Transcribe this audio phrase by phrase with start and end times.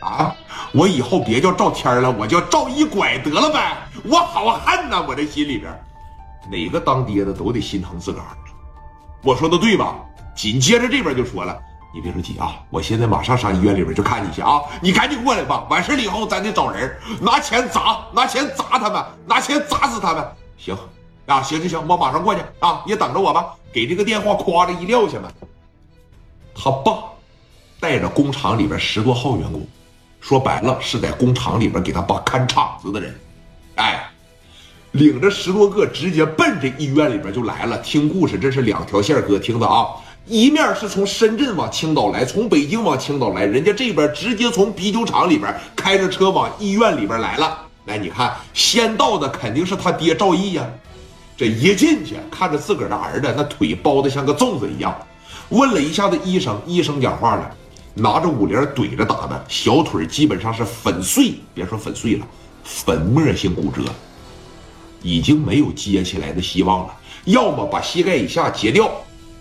[0.00, 0.34] 啊，
[0.72, 3.76] 我以后别叫赵天了，我叫赵一拐得了呗。
[4.04, 5.72] 我好恨呐，我这心里边，
[6.50, 8.26] 哪个当爹的都得心疼自个儿。
[9.22, 9.96] 我说的对吧？
[10.34, 11.58] 紧接着这边就说了，
[11.92, 15.66] 你别着急啊，我现在马上上医院里边去看你去啊，你赶紧过来吧。
[15.68, 20.26] 完事了以后，咱得找人拿钱砸，拿钱砸他们，拿钱砸死他们。
[20.56, 20.74] 行，
[21.26, 23.54] 啊，行行行，我马上过去啊，你等着我吧。
[23.72, 25.30] 给这个电话夸着一撂下吧。
[26.54, 26.94] 他爸
[27.78, 29.66] 带着工厂里边十多号员工，
[30.20, 33.14] 说白了是在工厂里边给他爸看厂子的人，
[33.76, 34.06] 哎。
[34.92, 39.86] 领着十多个直接奔这医院里边就来了，听故事，这是两条线，哥听的啊！
[40.26, 47.56] 一面是从深圳往青岛来，从北京往青岛来，人家这边直接从啤酒厂里边开着车往医院里边来了。
[47.84, 50.68] 来，你看，先到的肯定是他爹赵毅呀。
[51.36, 54.92] 这一进去，看着自个儿的儿子，那腿包的像个粽子一样，
[55.50, 57.48] 问了一下子医生，医生讲话了，
[57.94, 62.26] 拿着五连怼着打的，小腿基本上是粉碎，别说粉碎了，
[62.64, 63.82] 粉末性骨折。
[65.02, 68.90] 已经没有接起来的希望了，要么把膝盖以下截掉，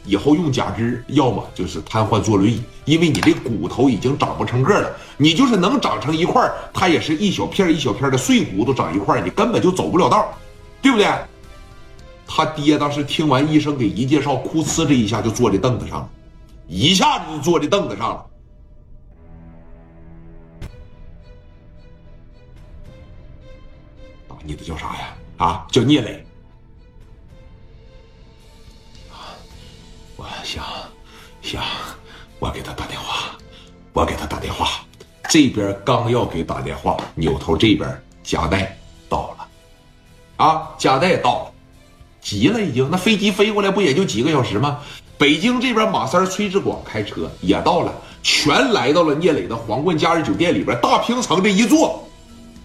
[0.06, 4.90] 以后用假肢；要么就是瘫痪坐轮椅，因为你这骨头已经长不成个了。
[5.18, 10.34] 你就是能长成一块它也是一小片一小片的碎骨头长一块你根本就走不了道，
[10.82, 11.08] 对不对？
[12.26, 16.10] 他爹当时听完医生给一介绍，哭呲这一下就坐这凳子上了，
[16.70, 18.26] 一下子就坐这凳子上了。
[24.44, 25.16] 你的叫啥呀？
[25.38, 26.26] 啊，叫聂磊。
[30.16, 30.64] 我想
[31.42, 31.64] 想，
[32.40, 33.38] 我给他打电话，
[33.94, 34.82] 我给他打电话。
[35.30, 39.48] 这边刚要给打电话，扭头这边夹带到了，
[40.44, 41.52] 啊，夹带到了，
[42.20, 42.90] 急了已经。
[42.92, 44.80] 那飞机飞过来不也就几个小时吗？
[45.18, 52.09] 北京这边马三、崔志广开车也到了，全来到了聂磊的皇冠假日酒店里边，大平层这一坐。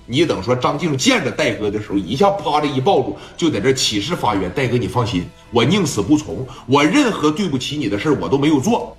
[0.06, 8.96] 你等说张静见着戴哥的时候，一下趴着一抱住，就在这起誓发愿：戴哥，你放心，我宁死不从，我任何对不起你的事我都没有做。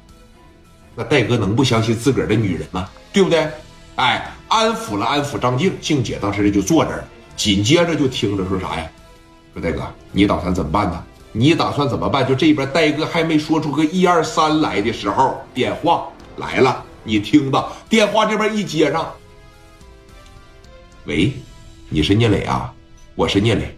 [0.96, 2.90] 那戴哥能不相信自个儿的女人吗？
[3.14, 3.48] 对不对？
[3.98, 7.04] 哎，安抚了安抚张静，静姐当时就坐这儿，
[7.36, 8.90] 紧接着就听着说啥呀？
[9.54, 11.04] 说戴哥，你打算怎么办呢？
[11.32, 12.28] 你打算怎么办？
[12.28, 16.08] 就这边戴哥还没说出个一二三来的时候，电话
[16.38, 17.74] 来了，你听吧。
[17.88, 19.14] 电话这边一接上。
[21.06, 21.32] 喂，
[21.88, 22.74] 你是聂磊啊？
[23.14, 23.78] 我是聂磊，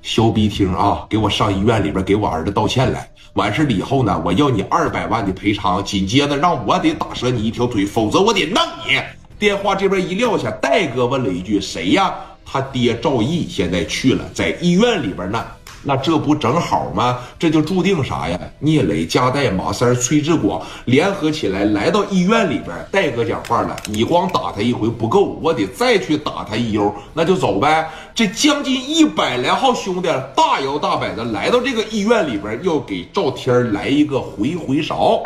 [0.00, 1.04] 肖逼听啊！
[1.10, 3.06] 给我上医院里边给我儿子道歉来。
[3.34, 5.84] 完事了以后呢，我要你二百万的赔偿。
[5.84, 8.98] 紧接着让我得打折你一条腿，否则我得弄你。
[9.38, 12.14] 电话这边一撂下，戴哥问了一句：“谁呀？”
[12.46, 15.44] 他爹赵毅现在去了，在医院里边呢。
[15.84, 17.18] 那这不正好吗？
[17.38, 18.40] 这就注定啥呀？
[18.58, 22.74] 聂磊、加代、马三、崔志广联合起来来到医院里边。
[22.90, 27.88] 戴哥讲话了：“你光打他一回不够，我得再去打他一悠。”那就走呗。
[28.14, 35.22] 这将近一百来号兄弟大摇大摆的来到这个医院里边，要给赵天来一个回回勺。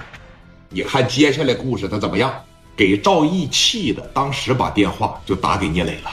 [0.71, 2.33] 你看接下来故事他怎么样？
[2.77, 6.11] 给赵毅气的，当时把电话就打给聂磊了。